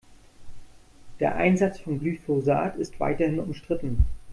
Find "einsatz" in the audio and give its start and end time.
1.35-1.79